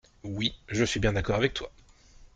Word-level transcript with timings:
Oui, 0.23 0.55
je 0.67 0.83
suis 0.83 0.99
bien 0.99 1.13
d'accord 1.13 1.35
avec 1.35 1.53
toi. 1.53 1.71